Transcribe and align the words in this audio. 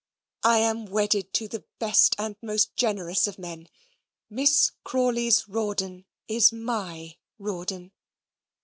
I 0.43 0.57
am 0.57 0.85
wedded 0.87 1.31
to 1.33 1.47
the 1.47 1.63
best 1.77 2.15
and 2.17 2.35
most 2.41 2.75
generous 2.75 3.27
of 3.27 3.37
men 3.37 3.67
Miss 4.31 4.71
Crawley's 4.83 5.47
Rawdon 5.47 6.05
is 6.27 6.51
MY 6.51 7.19
Rawdon. 7.37 7.91